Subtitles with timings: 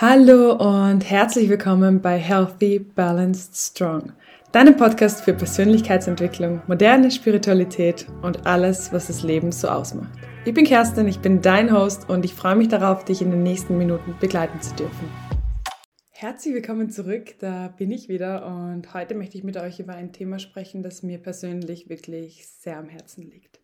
[0.00, 4.12] Hallo und herzlich willkommen bei Healthy, Balanced, Strong,
[4.52, 10.16] deinem Podcast für Persönlichkeitsentwicklung, moderne Spiritualität und alles, was das Leben so ausmacht.
[10.44, 13.42] Ich bin Kerstin, ich bin dein Host und ich freue mich darauf, dich in den
[13.42, 15.10] nächsten Minuten begleiten zu dürfen.
[16.10, 20.12] Herzlich willkommen zurück, da bin ich wieder und heute möchte ich mit euch über ein
[20.12, 23.58] Thema sprechen, das mir persönlich wirklich sehr am Herzen liegt.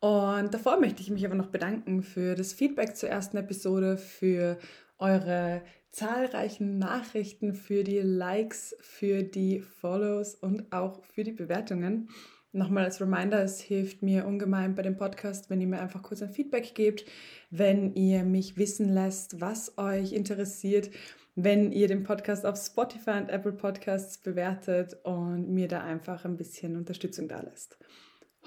[0.00, 4.58] Und davor möchte ich mich aber noch bedanken für das Feedback zur ersten Episode, für
[5.00, 12.08] eure zahlreichen Nachrichten, für die Likes, für die Follows und auch für die Bewertungen.
[12.52, 16.20] Nochmal als Reminder, es hilft mir ungemein bei dem Podcast, wenn ihr mir einfach kurz
[16.22, 17.04] ein Feedback gebt,
[17.50, 20.90] wenn ihr mich wissen lässt, was euch interessiert,
[21.36, 26.36] wenn ihr den Podcast auf Spotify und Apple Podcasts bewertet und mir da einfach ein
[26.36, 27.78] bisschen Unterstützung da lässt.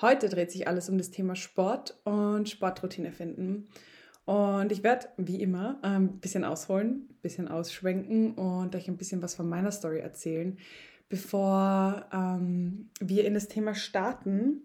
[0.02, 3.70] Heute dreht sich alles um das Thema Sport und Sportroutine finden.
[4.26, 9.22] Und ich werde, wie immer, ein bisschen ausholen, ein bisschen ausschwenken und euch ein bisschen
[9.22, 10.58] was von meiner Story erzählen.
[11.10, 14.62] Bevor ähm, wir in das Thema starten,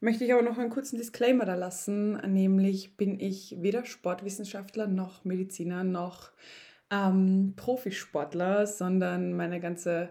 [0.00, 5.24] möchte ich aber noch einen kurzen Disclaimer da lassen, nämlich bin ich weder Sportwissenschaftler noch
[5.24, 6.30] Mediziner noch
[6.90, 10.10] ähm, Profisportler, sondern meine ganze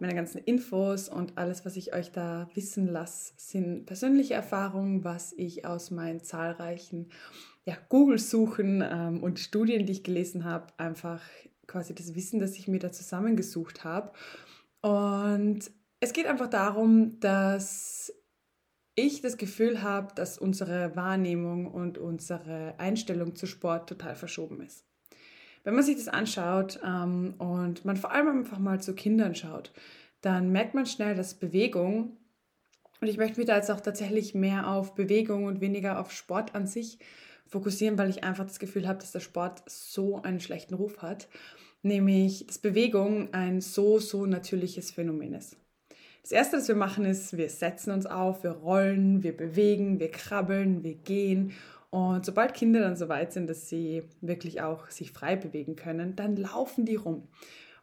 [0.00, 5.34] meine ganzen Infos und alles, was ich euch da wissen lasse, sind persönliche Erfahrungen, was
[5.34, 7.10] ich aus meinen zahlreichen
[7.64, 11.22] ja, Google-Suchen ähm, und Studien, die ich gelesen habe, einfach
[11.66, 14.12] quasi das Wissen, das ich mir da zusammengesucht habe.
[14.80, 18.12] Und es geht einfach darum, dass
[18.94, 24.84] ich das Gefühl habe, dass unsere Wahrnehmung und unsere Einstellung zu Sport total verschoben ist.
[25.62, 29.72] Wenn man sich das anschaut ähm, und man vor allem einfach mal zu Kindern schaut,
[30.22, 32.16] dann merkt man schnell, dass Bewegung,
[33.00, 36.54] und ich möchte mich da jetzt auch tatsächlich mehr auf Bewegung und weniger auf Sport
[36.54, 36.98] an sich
[37.50, 41.28] fokussieren, weil ich einfach das Gefühl habe, dass der Sport so einen schlechten Ruf hat,
[41.82, 45.56] nämlich dass Bewegung ein so, so natürliches Phänomen ist.
[46.22, 50.10] Das Erste, was wir machen, ist, wir setzen uns auf, wir rollen, wir bewegen, wir
[50.10, 51.52] krabbeln, wir gehen.
[51.88, 56.14] Und sobald Kinder dann so weit sind, dass sie wirklich auch sich frei bewegen können,
[56.14, 57.26] dann laufen die rum.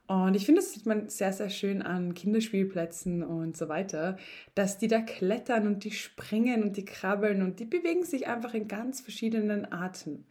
[0.07, 4.15] Und ich finde, das sieht man sehr, sehr schön an Kinderspielplätzen und so weiter,
[4.55, 8.53] dass die da klettern und die springen und die krabbeln und die bewegen sich einfach
[8.53, 10.25] in ganz verschiedenen Arten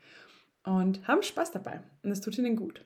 [0.65, 1.81] und haben Spaß dabei.
[2.03, 2.85] Und es tut ihnen gut.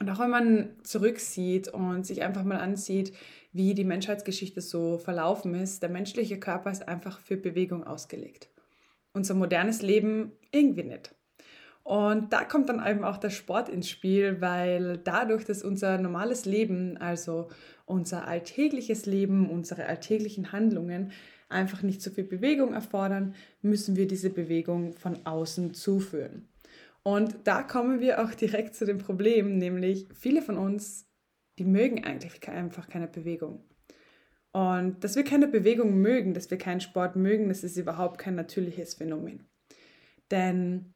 [0.00, 3.12] Und auch wenn man zurücksieht und sich einfach mal ansieht,
[3.52, 8.50] wie die Menschheitsgeschichte so verlaufen ist, der menschliche Körper ist einfach für Bewegung ausgelegt.
[9.14, 11.14] Unser modernes Leben irgendwie nicht.
[11.86, 16.44] Und da kommt dann eben auch der Sport ins Spiel, weil dadurch, dass unser normales
[16.44, 17.46] Leben, also
[17.84, 21.12] unser alltägliches Leben, unsere alltäglichen Handlungen
[21.48, 26.48] einfach nicht so viel Bewegung erfordern, müssen wir diese Bewegung von außen zuführen.
[27.04, 31.08] Und da kommen wir auch direkt zu dem Problem, nämlich viele von uns,
[31.56, 33.62] die mögen eigentlich einfach keine Bewegung.
[34.50, 38.34] Und dass wir keine Bewegung mögen, dass wir keinen Sport mögen, das ist überhaupt kein
[38.34, 39.46] natürliches Phänomen.
[40.32, 40.95] Denn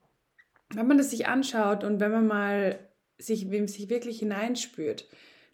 [0.74, 2.78] wenn man das sich anschaut und wenn man mal
[3.18, 5.08] sich, sich wirklich hineinspürt,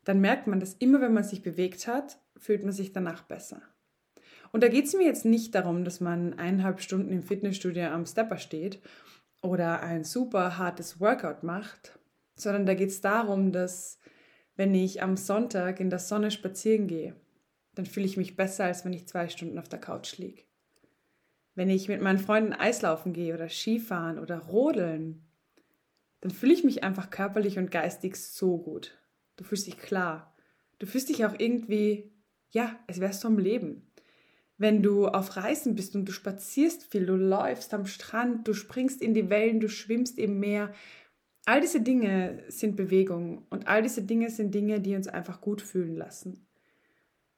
[0.04, 3.62] dann merkt man, dass immer wenn man sich bewegt hat, fühlt man sich danach besser.
[4.53, 8.06] Und da geht es mir jetzt nicht darum, dass man eineinhalb Stunden im Fitnessstudio am
[8.06, 8.81] Stepper steht
[9.43, 11.98] oder ein super hartes Workout macht,
[12.37, 13.98] sondern da geht es darum, dass
[14.54, 17.15] wenn ich am Sonntag in der Sonne spazieren gehe,
[17.75, 20.43] dann fühle ich mich besser, als wenn ich zwei Stunden auf der Couch liege.
[21.56, 25.24] Wenn ich mit meinen Freunden Eislaufen gehe oder Skifahren oder Rodeln,
[26.20, 28.98] dann fühle ich mich einfach körperlich und geistig so gut.
[29.36, 30.34] Du fühlst dich klar.
[30.78, 32.12] Du fühlst dich auch irgendwie,
[32.50, 33.90] ja, als wärst du am Leben.
[34.58, 39.00] Wenn du auf Reisen bist und du spazierst viel, du läufst am Strand, du springst
[39.00, 40.74] in die Wellen, du schwimmst im Meer,
[41.46, 45.62] all diese Dinge sind Bewegung und all diese Dinge sind Dinge, die uns einfach gut
[45.62, 46.46] fühlen lassen.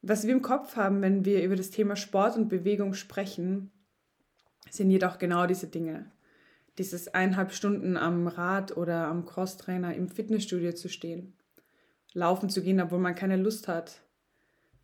[0.03, 3.71] Was wir im Kopf haben, wenn wir über das Thema Sport und Bewegung sprechen,
[4.71, 6.11] sind jedoch genau diese Dinge.
[6.79, 11.35] Dieses eineinhalb Stunden am Rad oder am Crosstrainer im Fitnessstudio zu stehen.
[12.13, 14.01] Laufen zu gehen, obwohl man keine Lust hat.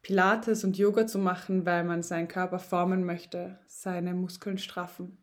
[0.02, 5.18] Pilates und Yoga zu machen, weil man seinen Körper formen möchte, seine Muskeln straffen.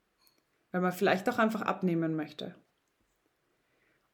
[0.72, 2.56] Weil man vielleicht auch einfach abnehmen möchte.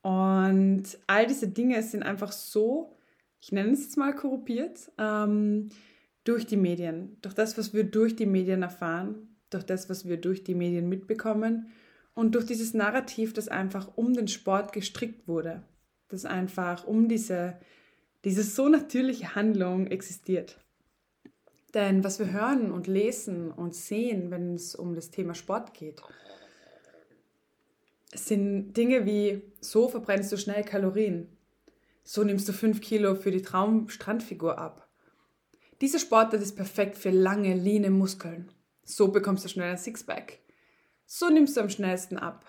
[0.01, 2.97] Und all diese Dinge sind einfach so,
[3.39, 5.69] ich nenne es jetzt mal korruptiert, ähm,
[6.23, 10.17] durch die Medien, durch das, was wir durch die Medien erfahren, durch das, was wir
[10.17, 11.67] durch die Medien mitbekommen
[12.13, 15.63] und durch dieses Narrativ, das einfach um den Sport gestrickt wurde,
[16.09, 17.59] das einfach um diese,
[18.23, 20.59] diese so natürliche Handlung existiert.
[21.73, 26.01] Denn was wir hören und lesen und sehen, wenn es um das Thema Sport geht,
[28.13, 31.27] sind Dinge wie, so verbrennst du schnell Kalorien.
[32.03, 34.87] So nimmst du 5 Kilo für die Traumstrandfigur ab.
[35.81, 38.49] Dieser Sportart ist perfekt für lange, leane Muskeln.
[38.89, 40.39] So bekommst du schnell ein Sixpack.
[41.05, 42.45] So nimmst du am schnellsten ab.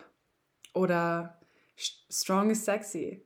[0.73, 1.41] Oder
[1.77, 3.25] strong is sexy.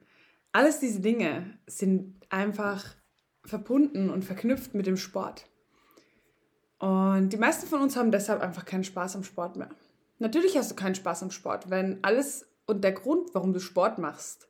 [0.52, 2.96] Alles diese Dinge sind einfach
[3.44, 5.46] verbunden und verknüpft mit dem Sport.
[6.78, 9.70] Und die meisten von uns haben deshalb einfach keinen Spaß am Sport mehr.
[10.18, 13.98] Natürlich hast du keinen Spaß am Sport, wenn alles und der Grund, warum du Sport
[13.98, 14.48] machst,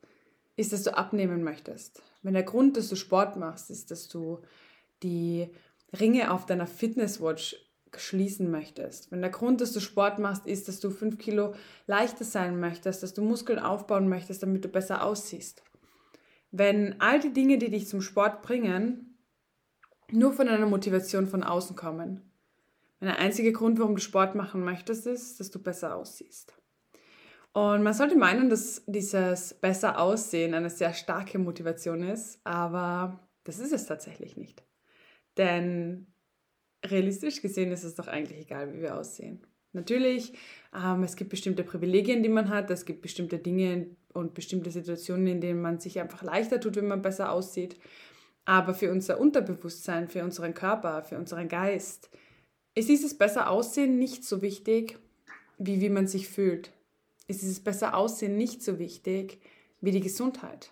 [0.55, 2.01] ist, dass du abnehmen möchtest.
[2.21, 4.39] Wenn der Grund, dass du Sport machst, ist, dass du
[5.01, 5.49] die
[5.99, 7.55] Ringe auf deiner Fitnesswatch
[7.99, 9.11] schließen möchtest.
[9.11, 11.53] Wenn der Grund, dass du Sport machst, ist, dass du fünf Kilo
[11.87, 15.63] leichter sein möchtest, dass du Muskeln aufbauen möchtest, damit du besser aussiehst.
[16.51, 19.13] Wenn all die Dinge, die dich zum Sport bringen,
[20.11, 22.21] nur von einer Motivation von außen kommen.
[22.99, 26.53] Wenn der einzige Grund, warum du Sport machen möchtest, ist, dass du besser aussiehst.
[27.53, 33.59] Und man sollte meinen, dass dieses besser Aussehen eine sehr starke Motivation ist, aber das
[33.59, 34.63] ist es tatsächlich nicht.
[35.37, 36.12] Denn
[36.85, 39.41] realistisch gesehen ist es doch eigentlich egal, wie wir aussehen.
[39.73, 40.33] Natürlich,
[40.75, 45.27] ähm, es gibt bestimmte Privilegien, die man hat, es gibt bestimmte Dinge und bestimmte Situationen,
[45.27, 47.77] in denen man sich einfach leichter tut, wenn man besser aussieht.
[48.45, 52.09] Aber für unser Unterbewusstsein, für unseren Körper, für unseren Geist
[52.75, 54.99] ist dieses besser Aussehen nicht so wichtig,
[55.57, 56.71] wie wie man sich fühlt.
[57.27, 59.39] Ist dieses besser Aussehen nicht so wichtig
[59.81, 60.71] wie die Gesundheit.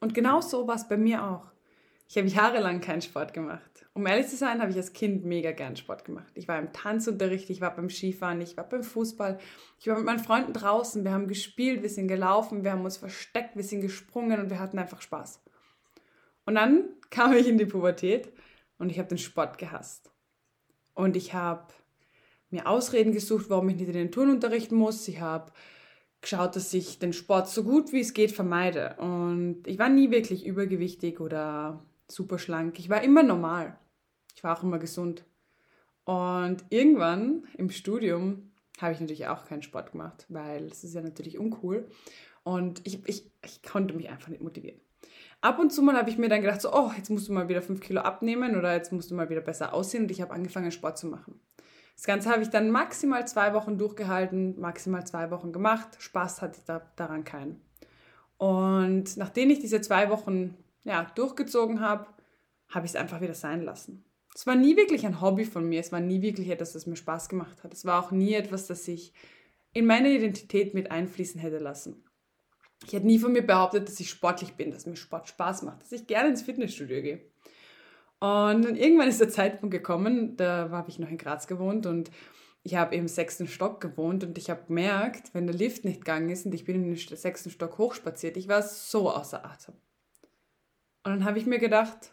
[0.00, 1.52] Und genau so war es bei mir auch.
[2.08, 3.86] Ich habe jahrelang keinen Sport gemacht.
[3.92, 6.30] Um ehrlich zu sein, habe ich als Kind mega gern Sport gemacht.
[6.34, 9.38] Ich war im Tanzunterricht, ich war beim Skifahren, ich war beim Fußball,
[9.80, 12.96] ich war mit meinen Freunden draußen, wir haben gespielt, wir sind gelaufen, wir haben uns
[12.96, 15.42] versteckt, wir sind gesprungen und wir hatten einfach Spaß.
[16.44, 18.32] Und dann kam ich in die Pubertät
[18.78, 20.12] und ich habe den Sport gehasst.
[20.94, 21.72] Und ich habe
[22.50, 25.08] mir Ausreden gesucht, warum ich nicht in den Turnunterricht muss.
[25.08, 25.52] Ich habe
[26.20, 28.96] geschaut, dass ich den Sport so gut wie es geht vermeide.
[28.98, 32.78] Und ich war nie wirklich übergewichtig oder super schlank.
[32.78, 33.78] Ich war immer normal.
[34.34, 35.24] Ich war auch immer gesund.
[36.04, 41.00] Und irgendwann im Studium habe ich natürlich auch keinen Sport gemacht, weil es ist ja
[41.00, 41.88] natürlich uncool.
[42.44, 44.80] Und ich, ich, ich konnte mich einfach nicht motivieren.
[45.40, 47.48] Ab und zu mal habe ich mir dann gedacht, so, oh, jetzt musst du mal
[47.48, 50.04] wieder fünf Kilo abnehmen oder jetzt musst du mal wieder besser aussehen.
[50.04, 51.40] Und ich habe angefangen, Sport zu machen.
[51.96, 55.88] Das Ganze habe ich dann maximal zwei Wochen durchgehalten, maximal zwei Wochen gemacht.
[55.98, 57.60] Spaß hatte ich da, daran keinen.
[58.38, 60.54] Und nachdem ich diese zwei Wochen
[60.86, 62.06] ja, durchgezogen habe,
[62.68, 64.04] habe ich es einfach wieder sein lassen.
[64.34, 66.96] Es war nie wirklich ein Hobby von mir, es war nie wirklich etwas, das mir
[66.96, 67.72] Spaß gemacht hat.
[67.72, 69.12] Es war auch nie etwas, das ich
[69.72, 72.04] in meine Identität mit einfließen hätte lassen.
[72.86, 75.82] Ich hätte nie von mir behauptet, dass ich sportlich bin, dass mir Sport Spaß macht,
[75.82, 77.20] dass ich gerne ins Fitnessstudio gehe.
[78.20, 82.10] Und dann irgendwann ist der Zeitpunkt gekommen, da habe ich noch in Graz gewohnt und
[82.62, 86.30] ich habe im sechsten Stock gewohnt und ich habe gemerkt, wenn der Lift nicht gegangen
[86.30, 89.74] ist und ich bin in den sechsten Stock hochspaziert, ich war so außer Atem.
[91.06, 92.10] Und dann habe ich mir gedacht,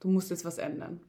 [0.00, 1.00] du musst jetzt was ändern.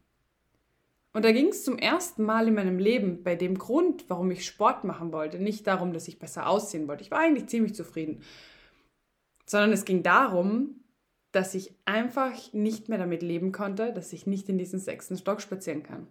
[1.14, 4.46] Und da ging es zum ersten Mal in meinem Leben bei dem Grund, warum ich
[4.46, 7.02] Sport machen wollte, nicht darum, dass ich besser aussehen wollte.
[7.02, 8.22] Ich war eigentlich ziemlich zufrieden.
[9.48, 10.84] Sondern es ging darum,
[11.32, 15.42] dass ich einfach nicht mehr damit leben konnte, dass ich nicht in diesen sechsten Stock
[15.42, 16.06] spazieren kann.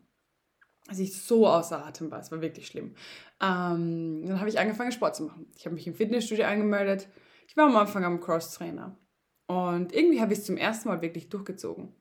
[0.88, 2.18] Dass ich so außer Atem war.
[2.18, 2.96] Es war wirklich schlimm.
[3.40, 5.46] Ähm, dann habe ich angefangen, Sport zu machen.
[5.54, 7.06] Ich habe mich im Fitnessstudio angemeldet.
[7.46, 8.98] Ich war am Anfang am Cross-Trainer.
[9.46, 11.92] Und irgendwie habe ich es zum ersten Mal wirklich durchgezogen.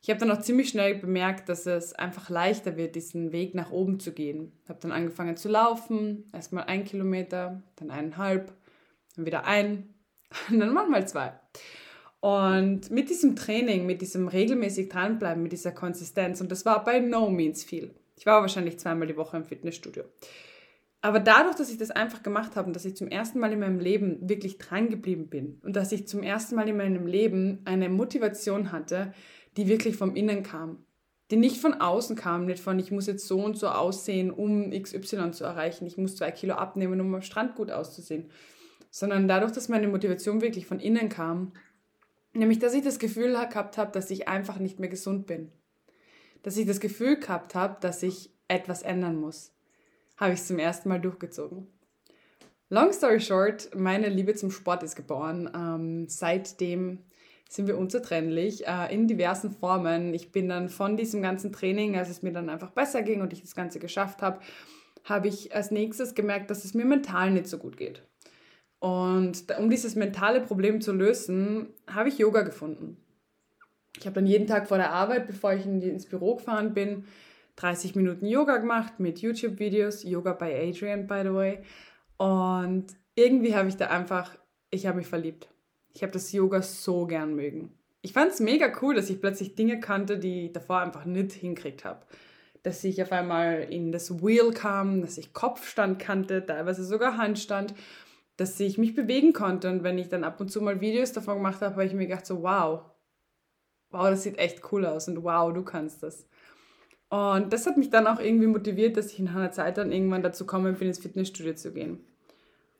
[0.00, 3.72] Ich habe dann auch ziemlich schnell bemerkt, dass es einfach leichter wird, diesen Weg nach
[3.72, 4.52] oben zu gehen.
[4.62, 8.52] Ich habe dann angefangen zu laufen, erstmal ein Kilometer, dann eineinhalb,
[9.16, 9.94] dann wieder ein
[10.50, 11.32] und dann manchmal zwei.
[12.20, 17.00] Und mit diesem Training, mit diesem regelmäßig dranbleiben, mit dieser Konsistenz, und das war bei
[17.00, 17.94] no means viel.
[18.16, 20.04] Ich war wahrscheinlich zweimal die Woche im Fitnessstudio.
[21.00, 23.60] Aber dadurch, dass ich das einfach gemacht habe und dass ich zum ersten Mal in
[23.60, 27.60] meinem Leben wirklich dran geblieben bin und dass ich zum ersten Mal in meinem Leben
[27.64, 29.12] eine Motivation hatte,
[29.56, 30.84] die wirklich vom Innen kam,
[31.30, 34.70] die nicht von außen kam, nicht von ich muss jetzt so und so aussehen, um
[34.70, 38.30] XY zu erreichen, ich muss zwei Kilo abnehmen, um am Strand gut auszusehen,
[38.90, 41.52] sondern dadurch, dass meine Motivation wirklich von innen kam,
[42.32, 45.52] nämlich dass ich das Gefühl gehabt habe, dass ich einfach nicht mehr gesund bin,
[46.42, 49.52] dass ich das Gefühl gehabt habe, dass ich etwas ändern muss
[50.18, 51.66] habe ich es zum ersten Mal durchgezogen.
[52.70, 55.50] Long story short, meine Liebe zum Sport ist geboren.
[55.54, 56.98] Ähm, seitdem
[57.48, 60.12] sind wir unzertrennlich äh, in diversen Formen.
[60.12, 63.32] Ich bin dann von diesem ganzen Training, als es mir dann einfach besser ging und
[63.32, 64.40] ich das Ganze geschafft habe,
[65.04, 68.02] habe ich als nächstes gemerkt, dass es mir mental nicht so gut geht.
[68.80, 72.98] Und um dieses mentale Problem zu lösen, habe ich Yoga gefunden.
[73.98, 77.04] Ich habe dann jeden Tag vor der Arbeit, bevor ich ins Büro gefahren bin,
[77.58, 81.58] 30 Minuten Yoga gemacht mit YouTube-Videos, Yoga by Adrian, by the way.
[82.16, 82.86] Und
[83.16, 84.36] irgendwie habe ich da einfach,
[84.70, 85.48] ich habe mich verliebt.
[85.92, 87.76] Ich habe das Yoga so gern mögen.
[88.00, 91.32] Ich fand es mega cool, dass ich plötzlich Dinge kannte, die ich davor einfach nicht
[91.32, 92.06] hinkriegt habe.
[92.62, 97.74] Dass ich auf einmal in das Wheel kam, dass ich Kopfstand kannte, teilweise sogar Handstand,
[98.36, 99.68] dass ich mich bewegen konnte.
[99.68, 102.06] Und wenn ich dann ab und zu mal Videos davon gemacht habe, habe ich mir
[102.06, 102.82] gedacht so, wow,
[103.90, 106.28] wow, das sieht echt cool aus und wow, du kannst das.
[107.10, 110.22] Und das hat mich dann auch irgendwie motiviert, dass ich in einer Zeit dann irgendwann
[110.22, 112.04] dazu kommen bin, ins Fitnessstudio zu gehen.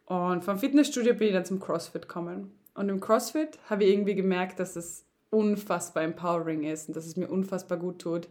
[0.05, 2.53] Und vom Fitnessstudio bin ich dann zum CrossFit gekommen.
[2.75, 7.17] Und im CrossFit habe ich irgendwie gemerkt, dass es unfassbar empowering ist und dass es
[7.17, 8.29] mir unfassbar gut tut,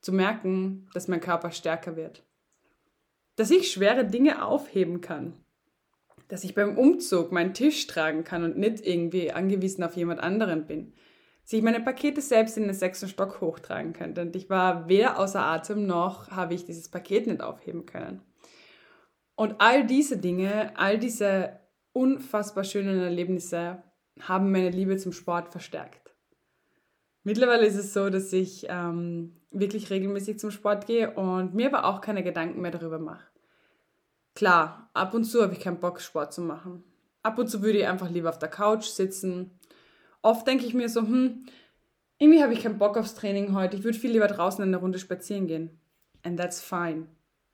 [0.00, 2.22] zu merken, dass mein Körper stärker wird.
[3.36, 5.34] Dass ich schwere Dinge aufheben kann.
[6.28, 10.66] Dass ich beim Umzug meinen Tisch tragen kann und nicht irgendwie angewiesen auf jemand anderen
[10.66, 10.92] bin
[11.48, 14.20] dass ich meine Pakete selbst in den sechsten Stock hochtragen könnte.
[14.20, 18.20] Und ich war weder außer Atem noch habe ich dieses Paket nicht aufheben können.
[19.34, 21.58] Und all diese Dinge, all diese
[21.94, 23.82] unfassbar schönen Erlebnisse
[24.20, 26.14] haben meine Liebe zum Sport verstärkt.
[27.22, 31.86] Mittlerweile ist es so, dass ich ähm, wirklich regelmäßig zum Sport gehe und mir aber
[31.86, 33.26] auch keine Gedanken mehr darüber mache.
[34.34, 36.84] Klar, ab und zu habe ich keinen Bock, Sport zu machen.
[37.22, 39.57] Ab und zu würde ich einfach lieber auf der Couch sitzen
[40.22, 41.46] oft denke ich mir so, hm,
[42.18, 43.76] irgendwie habe ich keinen Bock aufs Training heute.
[43.76, 45.78] Ich würde viel lieber draußen in eine Runde spazieren gehen.
[46.22, 47.06] And that's fine,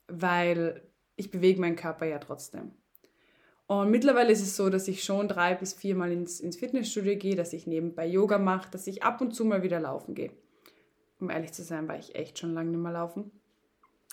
[0.08, 0.82] weil
[1.16, 2.72] ich bewege meinen Körper ja trotzdem.
[3.66, 7.34] Und mittlerweile ist es so, dass ich schon drei bis viermal ins, ins Fitnessstudio gehe,
[7.34, 10.32] dass ich nebenbei Yoga mache, dass ich ab und zu mal wieder laufen gehe.
[11.18, 13.30] Um ehrlich zu sein, war ich echt schon lange nicht mehr laufen.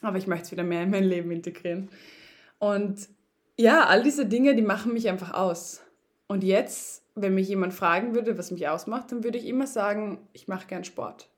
[0.01, 1.89] Aber ich möchte es wieder mehr in mein Leben integrieren.
[2.59, 3.09] Und
[3.57, 5.81] ja, all diese Dinge, die machen mich einfach aus.
[6.31, 10.29] Und jetzt wenn mich jemand fragen würde, was mich ausmacht, dann würde ich immer sagen,
[10.31, 11.29] ich mache gern Sport.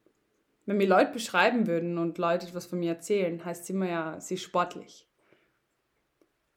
[0.68, 4.22] Wenn mir Leute beschreiben würden und Leute etwas von mir erzählen, heißt es immer ja,
[4.22, 5.08] sie ist sportlich.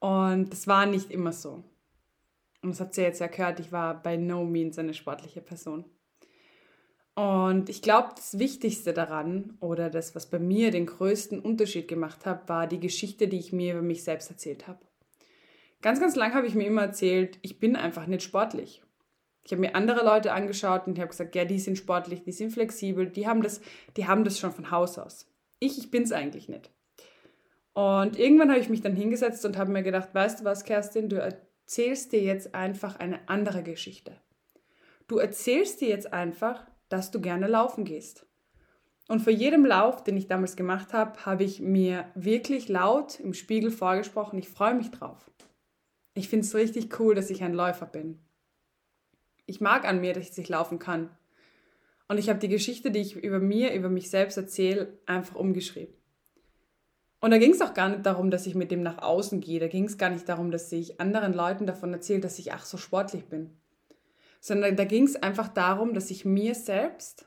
[0.00, 1.64] Und das war nicht immer so.
[2.60, 5.86] Und das habt ihr jetzt ja gehört, ich war by no means eine sportliche Person.
[7.14, 12.26] Und ich glaube, das Wichtigste daran oder das, was bei mir den größten Unterschied gemacht
[12.26, 14.85] hat, war die Geschichte, die ich mir über mich selbst erzählt habe.
[15.82, 18.82] Ganz, ganz lang habe ich mir immer erzählt, ich bin einfach nicht sportlich.
[19.44, 22.50] Ich habe mir andere Leute angeschaut und habe gesagt, ja, die sind sportlich, die sind
[22.50, 23.60] flexibel, die haben das,
[23.96, 25.30] die haben das schon von Haus aus.
[25.60, 26.70] Ich, ich bin es eigentlich nicht.
[27.72, 31.08] Und irgendwann habe ich mich dann hingesetzt und habe mir gedacht, weißt du was, Kerstin,
[31.08, 34.12] du erzählst dir jetzt einfach eine andere Geschichte.
[35.06, 38.26] Du erzählst dir jetzt einfach, dass du gerne laufen gehst.
[39.08, 43.34] Und vor jedem Lauf, den ich damals gemacht habe, habe ich mir wirklich laut im
[43.34, 45.30] Spiegel vorgesprochen, ich freue mich drauf.
[46.16, 48.18] Ich finde es richtig cool, dass ich ein Läufer bin
[49.46, 51.10] ich mag an mir, dass ich laufen kann.
[52.08, 55.94] Und ich habe die Geschichte, die ich über mir, über mich selbst erzähle, einfach umgeschrieben.
[57.20, 59.58] Und da ging es auch gar nicht darum, dass ich mit dem nach außen gehe.
[59.58, 62.64] Da ging es gar nicht darum, dass ich anderen Leuten davon erzähle, dass ich ach
[62.64, 63.50] so sportlich bin.
[64.40, 67.26] Sondern da ging es einfach darum, dass ich mir selbst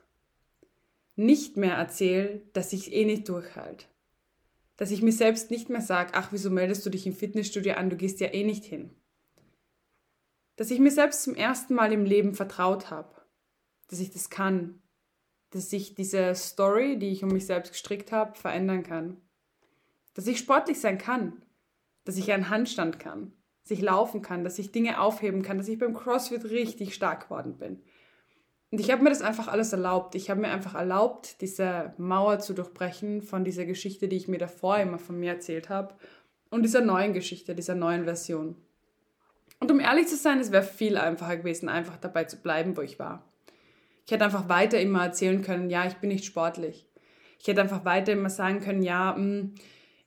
[1.16, 3.86] nicht mehr erzähle, dass ich eh nicht durchhalte.
[4.80, 7.92] Dass ich mir selbst nicht mehr sage, ach, wieso meldest du dich im Fitnessstudio an,
[7.92, 8.96] du gehst ja eh nicht hin
[10.60, 13.16] dass ich mir selbst zum ersten Mal im Leben vertraut habe,
[13.88, 14.82] dass ich das kann,
[15.52, 19.22] dass ich diese Story, die ich um mich selbst gestrickt habe, verändern kann,
[20.16, 21.42] dass ich sportlich sein kann,
[22.04, 23.32] dass ich einen Handstand kann,
[23.64, 27.24] dass ich laufen kann, dass ich Dinge aufheben kann, dass ich beim CrossFit richtig stark
[27.24, 27.82] geworden bin.
[28.72, 30.14] Und ich habe mir das einfach alles erlaubt.
[30.16, 34.38] Ich habe mir einfach erlaubt, diese Mauer zu durchbrechen von dieser Geschichte, die ich mir
[34.38, 35.96] davor immer von mir erzählt habe,
[36.52, 38.56] und dieser neuen Geschichte, dieser neuen Version.
[39.60, 42.82] Und um ehrlich zu sein, es wäre viel einfacher gewesen, einfach dabei zu bleiben, wo
[42.82, 43.24] ich war.
[44.06, 46.88] Ich hätte einfach weiter immer erzählen können, ja, ich bin nicht sportlich.
[47.40, 49.56] Ich hätte einfach weiter immer sagen können, ja, mh, mm,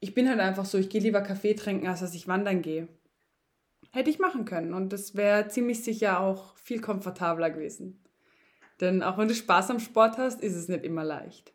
[0.00, 2.88] ich bin halt einfach so, ich gehe lieber Kaffee trinken, als dass ich wandern gehe.
[3.92, 8.01] Hätte ich machen können und das wäre ziemlich sicher auch viel komfortabler gewesen.
[8.82, 11.54] Denn auch wenn du Spaß am Sport hast, ist es nicht immer leicht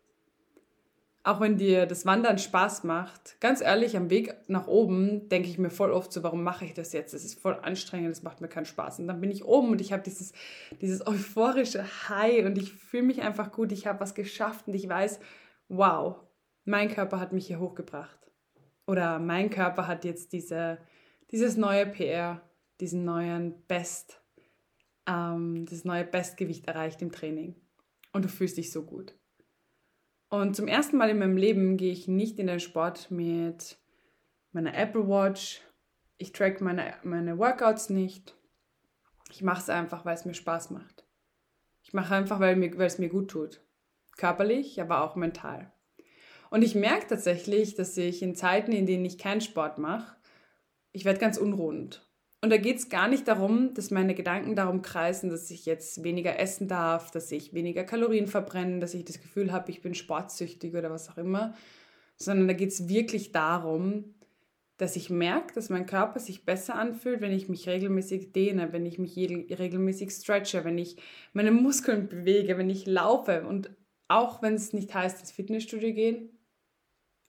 [1.27, 5.57] auch wenn dir das Wandern Spaß macht, ganz ehrlich, am Weg nach oben denke ich
[5.57, 7.13] mir voll oft so, warum mache ich das jetzt?
[7.13, 9.00] Das ist voll anstrengend, das macht mir keinen Spaß.
[9.00, 10.31] Und dann bin ich oben und ich habe dieses,
[10.79, 14.88] dieses euphorische High und ich fühle mich einfach gut, ich habe was geschafft und ich
[14.88, 15.19] weiß,
[15.67, 16.15] wow,
[16.63, 18.19] mein Körper hat mich hier hochgebracht.
[18.86, 20.77] Oder mein Körper hat jetzt diese,
[21.31, 22.41] dieses neue PR,
[22.79, 24.22] diesen neuen Best,
[25.07, 27.55] ähm, das neue Bestgewicht erreicht im Training.
[28.13, 29.15] Und du fühlst dich so gut.
[30.29, 33.77] Und zum ersten Mal in meinem Leben gehe ich nicht in den Sport mit
[34.51, 35.61] meiner Apple Watch.
[36.17, 38.35] Ich track meine, meine Workouts nicht.
[39.31, 41.05] Ich mache es einfach, weil es mir Spaß macht.
[41.83, 43.61] Ich mache einfach, weil, mir, weil es mir gut tut.
[44.17, 45.71] Körperlich, aber auch mental.
[46.49, 50.17] Und ich merke tatsächlich, dass ich in Zeiten, in denen ich keinen Sport mache,
[50.91, 52.06] ich werde ganz unruhend.
[52.41, 56.03] Und da geht es gar nicht darum, dass meine Gedanken darum kreisen, dass ich jetzt
[56.03, 59.96] weniger essen darf, dass ich weniger Kalorien verbrenne, dass ich das Gefühl habe, ich bin
[59.96, 61.56] sportsüchtig oder was auch immer,
[62.15, 64.13] sondern da geht es wirklich darum,
[64.77, 68.86] dass ich merke, dass mein Körper sich besser anfühlt, wenn ich mich regelmäßig dehne, wenn
[68.86, 70.98] ich mich regelmäßig stretche, wenn ich
[71.34, 73.75] meine Muskeln bewege, wenn ich laufe und
[74.08, 76.29] auch wenn es nicht heißt, ins Fitnessstudio gehen,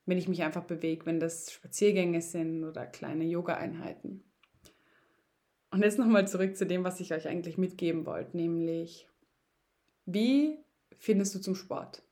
[0.05, 4.28] wenn ich mich einfach bewege, wenn das Spaziergänge sind oder kleine Yoga-Einheiten.
[5.71, 9.07] Und jetzt nochmal zurück zu dem, was ich euch eigentlich mitgeben wollte, nämlich,
[10.07, 10.59] wie
[10.99, 12.03] findest du zum Sport?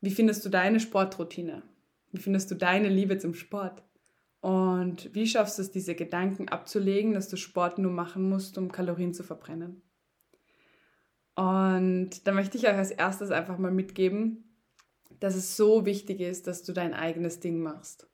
[0.00, 1.62] Wie findest du deine Sportroutine?
[2.10, 3.82] Wie findest du deine Liebe zum Sport?
[4.40, 8.72] Und wie schaffst du es, diese Gedanken abzulegen, dass du Sport nur machen musst, um
[8.72, 9.82] Kalorien zu verbrennen?
[11.36, 14.44] Und da möchte ich euch als erstes einfach mal mitgeben,
[15.20, 18.08] dass es so wichtig ist, dass du dein eigenes Ding machst.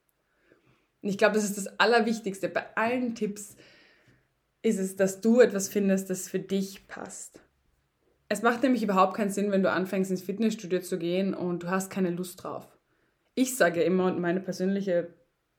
[1.02, 2.48] Und ich glaube, das ist das Allerwichtigste.
[2.48, 3.56] Bei allen Tipps
[4.66, 7.40] ist es, dass du etwas findest, das für dich passt.
[8.28, 11.70] Es macht nämlich überhaupt keinen Sinn, wenn du anfängst ins Fitnessstudio zu gehen und du
[11.70, 12.66] hast keine Lust drauf.
[13.36, 15.14] Ich sage immer und meine persönliche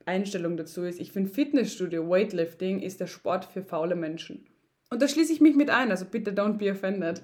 [0.05, 4.45] Einstellung dazu ist, ich finde Fitnessstudio, Weightlifting ist der Sport für faule Menschen.
[4.89, 7.21] Und da schließe ich mich mit ein, also bitte don't be offended.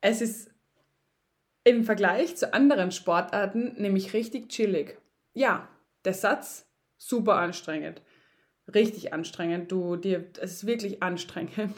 [0.00, 0.50] Es ist
[1.64, 4.98] im Vergleich zu anderen Sportarten nämlich richtig chillig.
[5.34, 5.68] Ja,
[6.04, 8.02] der Satz, super anstrengend.
[8.72, 9.70] Richtig anstrengend.
[9.70, 11.76] Du, dir, es ist wirklich anstrengend.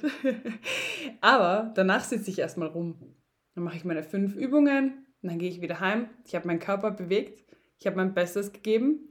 [1.21, 2.97] Aber danach sitze ich erstmal rum.
[3.55, 6.09] Dann mache ich meine fünf Übungen, dann gehe ich wieder heim.
[6.25, 7.45] Ich habe meinen Körper bewegt,
[7.79, 9.09] ich habe mein Bestes gegeben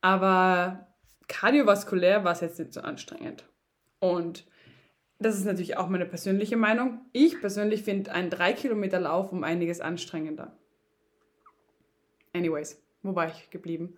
[0.00, 0.86] aber
[1.28, 3.44] kardiovaskulär war es jetzt nicht so anstrengend.
[3.98, 4.46] Und
[5.18, 7.00] das ist natürlich auch meine persönliche Meinung.
[7.12, 10.56] Ich persönlich finde einen 3 Kilometer Lauf um einiges anstrengender.
[12.32, 13.96] Anyways, wo war ich geblieben?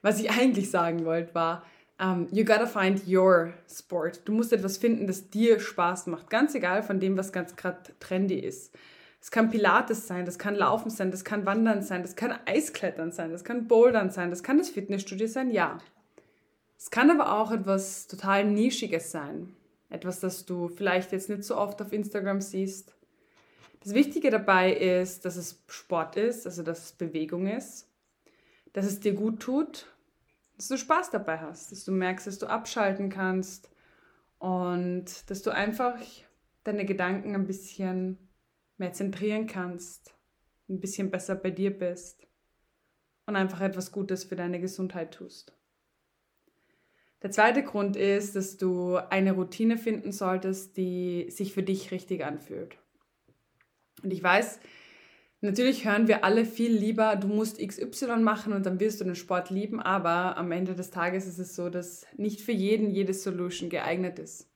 [0.00, 1.64] Was ich eigentlich sagen wollte war,
[2.00, 4.22] um, you gotta find your sport.
[4.24, 6.30] Du musst etwas finden, das dir Spaß macht.
[6.30, 8.74] Ganz egal von dem, was ganz gerade trendy ist.
[9.20, 13.10] Es kann Pilates sein, das kann Laufen sein, das kann Wandern sein, das kann Eisklettern
[13.10, 15.78] sein, das kann Bouldern sein, das kann das Fitnessstudio sein, ja.
[16.76, 19.56] Es kann aber auch etwas total Nischiges sein.
[19.88, 22.94] Etwas, das du vielleicht jetzt nicht so oft auf Instagram siehst.
[23.80, 27.88] Das Wichtige dabei ist, dass es Sport ist, also dass es Bewegung ist,
[28.74, 29.86] dass es dir gut tut,
[30.56, 33.70] dass du Spaß dabei hast, dass du merkst, dass du abschalten kannst
[34.38, 36.00] und dass du einfach
[36.62, 38.18] deine Gedanken ein bisschen
[38.78, 40.14] mehr zentrieren kannst,
[40.68, 42.26] ein bisschen besser bei dir bist
[43.26, 45.56] und einfach etwas Gutes für deine Gesundheit tust.
[47.22, 52.22] Der zweite Grund ist, dass du eine Routine finden solltest, die sich für dich richtig
[52.22, 52.76] anfühlt.
[54.02, 54.60] Und ich weiß,
[55.44, 59.14] natürlich hören wir alle viel lieber, du musst XY machen und dann wirst du den
[59.14, 63.14] Sport lieben, aber am Ende des Tages ist es so, dass nicht für jeden jede
[63.14, 64.50] Solution geeignet ist.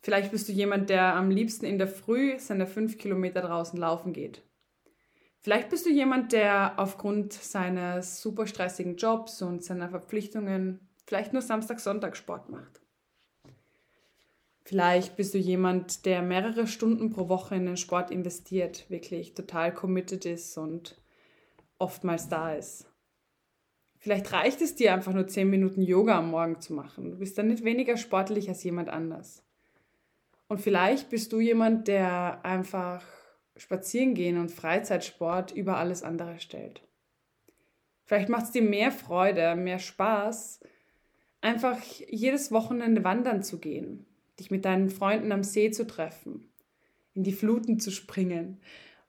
[0.00, 4.12] Vielleicht bist du jemand, der am liebsten in der Früh seine fünf Kilometer draußen laufen
[4.12, 4.42] geht.
[5.40, 11.42] Vielleicht bist du jemand, der aufgrund seines super stressigen Jobs und seiner Verpflichtungen vielleicht nur
[11.42, 12.80] Samstag, Sonntag Sport macht.
[14.66, 19.72] Vielleicht bist du jemand, der mehrere Stunden pro Woche in den Sport investiert, wirklich total
[19.72, 21.00] committed ist und
[21.78, 22.90] oftmals da ist.
[24.00, 27.12] Vielleicht reicht es dir einfach nur 10 Minuten Yoga am Morgen zu machen.
[27.12, 29.44] Du bist dann nicht weniger sportlich als jemand anders.
[30.48, 33.04] Und vielleicht bist du jemand, der einfach
[33.56, 36.82] spazieren gehen und Freizeitsport über alles andere stellt.
[38.02, 40.58] Vielleicht macht es dir mehr Freude, mehr Spaß,
[41.40, 44.06] einfach jedes Wochenende wandern zu gehen,
[44.38, 46.50] dich mit deinen Freunden am See zu treffen,
[47.14, 48.60] in die Fluten zu springen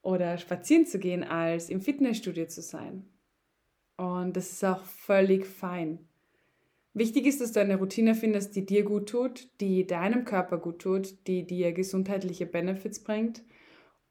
[0.02, 3.06] oder spazieren zu gehen, als im Fitnessstudio zu sein.
[3.98, 6.00] Und das ist auch völlig fein.
[6.94, 10.80] Wichtig ist, dass du eine Routine findest, die dir gut tut, die deinem Körper gut
[10.80, 13.44] tut, die dir gesundheitliche Benefits bringt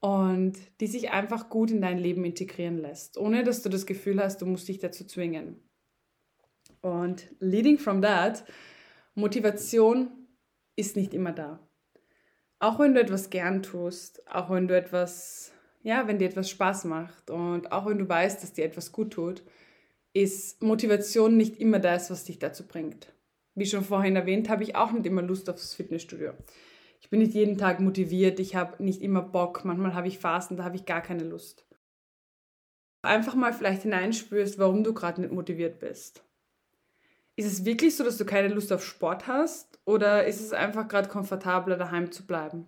[0.01, 4.23] und die sich einfach gut in dein Leben integrieren lässt, ohne dass du das Gefühl
[4.23, 5.57] hast, du musst dich dazu zwingen.
[6.81, 8.45] Und leading from that,
[9.17, 10.26] Motivation
[10.77, 11.59] ist nicht immer da.
[12.59, 16.85] Auch wenn du etwas gern tust, auch wenn du etwas, ja, wenn dir etwas Spaß
[16.85, 19.43] macht und auch wenn du weißt, dass dir etwas gut tut,
[20.13, 23.13] ist Motivation nicht immer das, was dich dazu bringt.
[23.55, 26.33] Wie schon vorhin erwähnt, habe ich auch nicht immer Lust aufs Fitnessstudio.
[27.01, 30.57] Ich bin nicht jeden Tag motiviert, ich habe nicht immer Bock, manchmal habe ich Phasen,
[30.57, 31.67] da habe ich gar keine Lust.
[33.03, 36.25] Einfach mal vielleicht hineinspürst, warum du gerade nicht motiviert bist.
[37.37, 40.89] Ist es wirklich so, dass du keine Lust auf Sport hast oder ist es einfach
[40.89, 42.67] gerade komfortabler, daheim zu bleiben?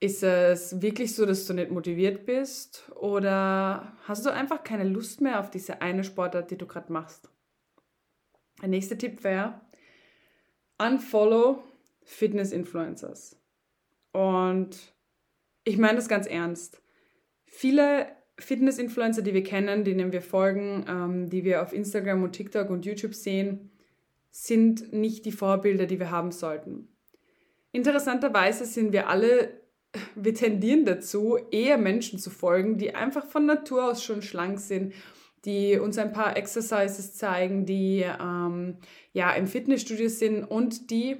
[0.00, 5.20] Ist es wirklich so, dass du nicht motiviert bist oder hast du einfach keine Lust
[5.20, 7.28] mehr auf diese eine Sportart, die du gerade machst?
[8.62, 9.60] Der nächste Tipp wäre,
[10.78, 11.62] unfollow
[12.04, 13.36] Fitness-Influencers.
[14.12, 14.94] Und
[15.64, 16.80] ich meine das ganz ernst.
[17.44, 18.06] Viele
[18.38, 22.86] Fitness-Influencer, die wir kennen, denen wir folgen, ähm, die wir auf Instagram und TikTok und
[22.86, 23.72] YouTube sehen,
[24.30, 26.88] sind nicht die Vorbilder, die wir haben sollten.
[27.72, 29.60] Interessanterweise sind wir alle,
[30.14, 34.94] wir tendieren dazu, eher Menschen zu folgen, die einfach von Natur aus schon schlank sind,
[35.44, 38.78] die uns ein paar Exercises zeigen, die ähm,
[39.12, 41.16] ja im Fitnessstudio sind und die,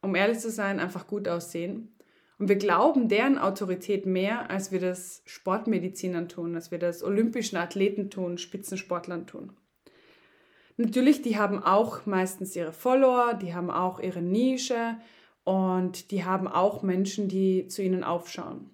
[0.00, 1.96] um ehrlich zu sein, einfach gut aussehen.
[2.38, 7.56] Und wir glauben deren Autorität mehr, als wir das Sportmedizinern tun, als wir das olympischen
[7.56, 9.52] Athleten tun, Spitzensportlern tun.
[10.76, 14.96] Natürlich, die haben auch meistens ihre Follower, die haben auch ihre Nische
[15.44, 18.70] und die haben auch Menschen, die zu ihnen aufschauen.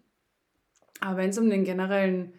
[1.00, 2.34] Aber wenn es um den generellen,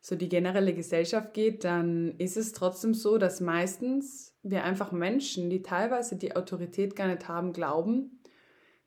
[0.00, 5.48] so die generelle Gesellschaft geht, dann ist es trotzdem so, dass meistens wir einfach Menschen,
[5.48, 8.20] die teilweise die Autorität gar nicht haben, glauben,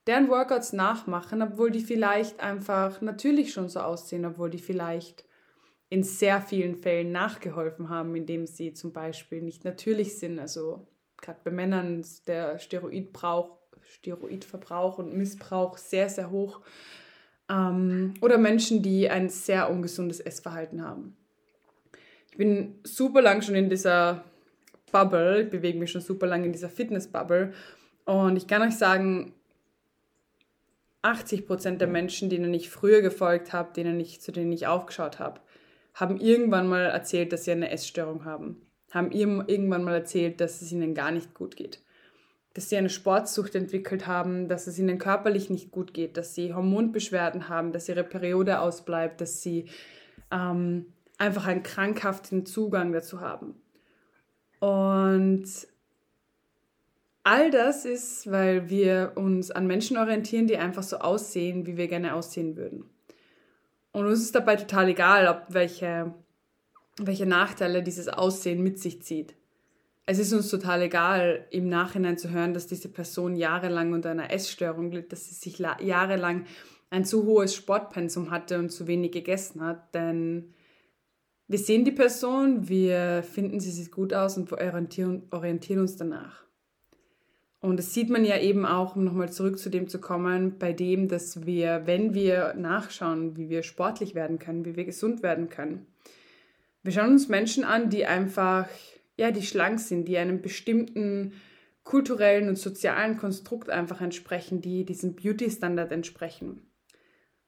[0.06, 5.26] deren Workouts nachmachen, obwohl die vielleicht einfach natürlich schon so aussehen, obwohl die vielleicht
[5.90, 10.40] in sehr vielen Fällen nachgeholfen haben, indem sie zum Beispiel nicht natürlich sind.
[10.40, 10.86] Also
[11.18, 16.62] gerade bei Männern der Steroidbrauch, Steroidverbrauch und Missbrauch sehr, sehr hoch.
[17.50, 21.16] Ähm, oder Menschen, die ein sehr ungesundes Essverhalten haben.
[22.32, 24.24] Ich bin super lang schon in dieser
[24.92, 27.54] Bubble, ich bewege mich schon super lang in dieser Fitness-Bubble.
[28.06, 29.34] Und ich kann euch sagen,
[31.02, 35.20] 80 Prozent der Menschen, denen ich früher gefolgt habe, denen ich, zu denen ich aufgeschaut
[35.20, 35.40] habe,
[35.98, 38.62] haben irgendwann mal erzählt, dass sie eine Essstörung haben.
[38.92, 41.82] Haben irgendwann mal erzählt, dass es ihnen gar nicht gut geht.
[42.54, 46.54] Dass sie eine Sportsucht entwickelt haben, dass es ihnen körperlich nicht gut geht, dass sie
[46.54, 49.66] Hormonbeschwerden haben, dass ihre Periode ausbleibt, dass sie
[50.32, 50.86] ähm,
[51.18, 53.56] einfach einen krankhaften Zugang dazu haben.
[54.60, 55.46] Und
[57.24, 61.88] all das ist, weil wir uns an Menschen orientieren, die einfach so aussehen, wie wir
[61.88, 62.88] gerne aussehen würden.
[63.98, 66.14] Und uns ist dabei total egal, ob welche,
[66.98, 69.34] welche Nachteile dieses Aussehen mit sich zieht.
[70.06, 74.32] Es ist uns total egal, im Nachhinein zu hören, dass diese Person jahrelang unter einer
[74.32, 76.46] Essstörung litt, dass sie sich jahrelang
[76.92, 80.54] ein zu hohes Sportpensum hatte und zu wenig gegessen hat, denn
[81.48, 86.47] wir sehen die Person, wir finden, sie sieht gut aus und orientieren, orientieren uns danach.
[87.60, 90.74] Und das sieht man ja eben auch, um nochmal zurück zu dem zu kommen, bei
[90.74, 95.50] dem, dass wir, wenn wir nachschauen, wie wir sportlich werden können, wie wir gesund werden
[95.50, 95.88] können,
[96.84, 98.68] wir schauen uns Menschen an, die einfach,
[99.18, 101.34] ja, die schlank sind, die einem bestimmten
[101.84, 106.62] kulturellen und sozialen Konstrukt einfach entsprechen, die diesem Beauty-Standard entsprechen.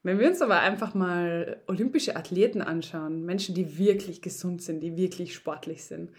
[0.01, 4.95] Wenn wir uns aber einfach mal olympische Athleten anschauen, Menschen, die wirklich gesund sind, die
[4.95, 6.11] wirklich sportlich sind,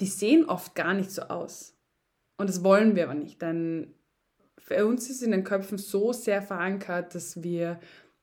[0.00, 1.76] die sehen oft gar nicht so aus.
[2.36, 3.94] Und das wollen wir aber nicht, denn
[4.58, 7.80] für uns ist in den Köpfen so sehr verankert, dass wir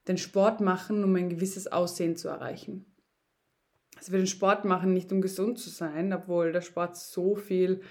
[0.07, 2.85] den Sport machen, um ein gewisses Aussehen zu erreichen.
[3.97, 7.81] Also wir den Sport machen nicht, um gesund zu sein, obwohl der Sport so viel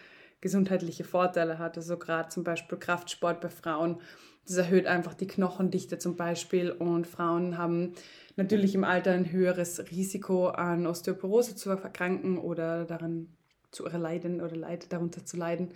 [0.41, 1.77] gesundheitliche Vorteile hat.
[1.77, 4.01] Also gerade zum Beispiel Kraftsport bei Frauen,
[4.47, 7.93] das erhöht einfach die Knochendichte zum Beispiel und Frauen haben
[8.37, 13.29] natürlich im Alter ein höheres Risiko an Osteoporose zu erkranken oder daran
[13.71, 15.73] zu erleiden oder leid, darunter zu leiden.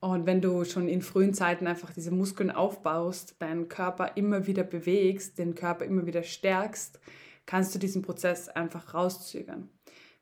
[0.00, 4.62] Und wenn du schon in frühen Zeiten einfach diese Muskeln aufbaust, deinen Körper immer wieder
[4.62, 7.00] bewegst, den Körper immer wieder stärkst,
[7.46, 9.68] kannst du diesen Prozess einfach rauszögern.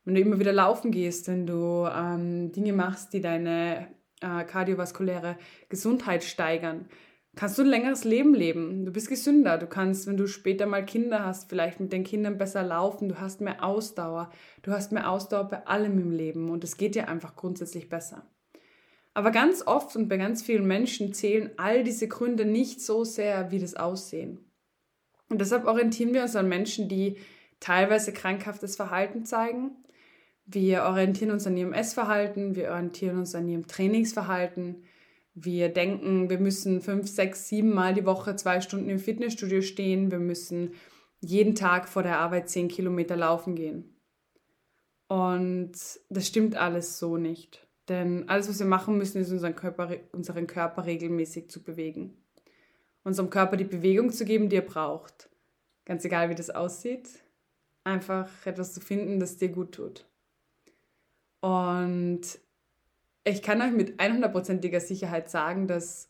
[0.03, 3.89] Wenn du immer wieder laufen gehst, wenn du ähm, Dinge machst, die deine
[4.21, 5.37] äh, kardiovaskuläre
[5.69, 6.87] Gesundheit steigern,
[7.35, 8.85] kannst du ein längeres Leben leben.
[8.85, 9.57] Du bist gesünder.
[9.57, 13.09] Du kannst, wenn du später mal Kinder hast, vielleicht mit den Kindern besser laufen.
[13.09, 14.31] Du hast mehr Ausdauer.
[14.63, 18.25] Du hast mehr Ausdauer bei allem im Leben und es geht dir einfach grundsätzlich besser.
[19.17, 23.49] Aber ganz oft und bei ganz vielen Menschen zählen all diese Gründe nicht so sehr
[23.49, 24.37] wie das Aussehen.
[25.27, 27.17] Und deshalb orientieren wir uns an Menschen, die
[27.59, 29.71] teilweise krankhaftes Verhalten zeigen.
[30.45, 34.83] Wir orientieren uns an ihrem Essverhalten, wir orientieren uns an ihrem Trainingsverhalten.
[35.33, 40.11] Wir denken, wir müssen fünf, sechs, sieben Mal die Woche zwei Stunden im Fitnessstudio stehen.
[40.11, 40.75] Wir müssen
[41.21, 43.97] jeden Tag vor der Arbeit zehn Kilometer laufen gehen.
[45.07, 45.71] Und
[46.07, 47.66] das stimmt alles so nicht.
[47.89, 52.17] Denn alles, was wir machen müssen, ist unseren Körper, unseren Körper regelmäßig zu bewegen.
[53.03, 55.29] Unserem Körper die Bewegung zu geben, die er braucht.
[55.85, 57.07] Ganz egal, wie das aussieht.
[57.85, 60.05] Einfach etwas zu finden, das dir gut tut.
[61.39, 62.39] Und
[63.23, 66.09] ich kann euch mit 100%iger Sicherheit sagen, dass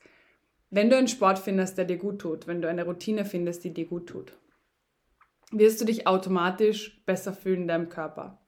[0.70, 3.74] wenn du einen Sport findest, der dir gut tut, wenn du eine Routine findest, die
[3.74, 4.34] dir gut tut,
[5.52, 8.40] wirst du dich automatisch besser fühlen in deinem Körper.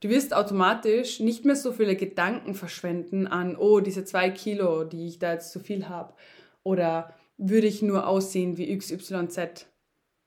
[0.00, 5.06] Du wirst automatisch nicht mehr so viele Gedanken verschwenden an, oh, diese zwei Kilo, die
[5.06, 6.14] ich da jetzt zu viel habe.
[6.62, 9.66] Oder würde ich nur aussehen wie XYZ?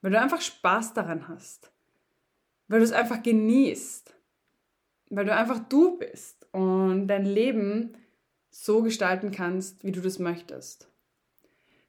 [0.01, 1.71] Weil du einfach Spaß daran hast.
[2.67, 4.15] Weil du es einfach genießt.
[5.09, 7.97] Weil du einfach du bist und dein Leben
[8.51, 10.87] so gestalten kannst, wie du das möchtest.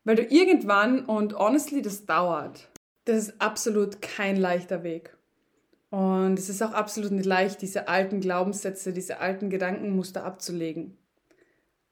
[0.04, 2.70] Weil du irgendwann, und honestly, das dauert.
[3.04, 5.13] Das ist absolut kein leichter Weg.
[5.94, 10.98] Und es ist auch absolut nicht leicht, diese alten Glaubenssätze, diese alten Gedankenmuster abzulegen.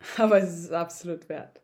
[0.17, 1.61] Aber es ist absolut wert.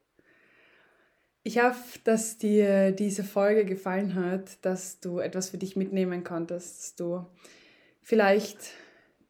[1.42, 6.78] Ich hoffe, dass dir diese Folge gefallen hat, dass du etwas für dich mitnehmen konntest,
[6.78, 7.26] dass du
[8.02, 8.70] vielleicht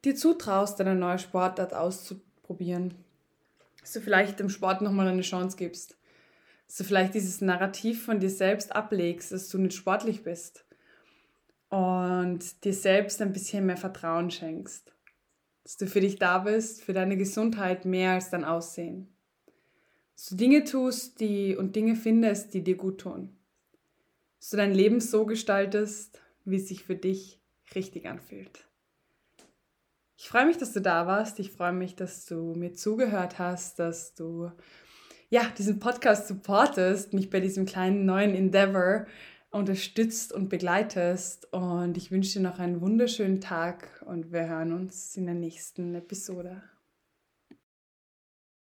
[0.05, 2.93] dir zutraust, eine neue Sportart auszuprobieren,
[3.81, 5.97] dass du vielleicht dem Sport nochmal eine Chance gibst,
[6.67, 10.63] dass du vielleicht dieses Narrativ von dir selbst ablegst, dass du nicht sportlich bist
[11.69, 14.93] und dir selbst ein bisschen mehr Vertrauen schenkst.
[15.63, 19.07] Dass du für dich da bist, für deine Gesundheit mehr als dein Aussehen.
[20.15, 23.37] Dass du Dinge tust die, und Dinge findest, die dir gut tun.
[24.39, 27.39] Dass du dein Leben so gestaltest, wie es sich für dich
[27.75, 28.65] richtig anfühlt.
[30.17, 31.39] Ich freue mich, dass du da warst.
[31.39, 34.51] Ich freue mich, dass du mir zugehört hast, dass du
[35.29, 39.05] ja, diesen Podcast supportest, mich bei diesem kleinen neuen Endeavor
[39.51, 41.51] unterstützt und begleitest.
[41.53, 45.95] Und ich wünsche dir noch einen wunderschönen Tag und wir hören uns in der nächsten
[45.95, 46.61] Episode.